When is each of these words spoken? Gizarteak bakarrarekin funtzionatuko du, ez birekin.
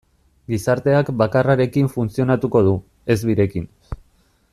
Gizarteak 0.53 1.11
bakarrarekin 1.23 1.91
funtzionatuko 1.97 2.63
du, 2.69 2.73
ez 3.15 3.19
birekin. 3.33 3.69